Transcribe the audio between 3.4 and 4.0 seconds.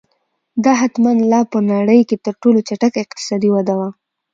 وده وه